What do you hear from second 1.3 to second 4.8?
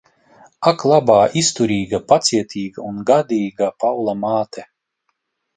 izturīga, pacietīga un gādīgā Paula māte!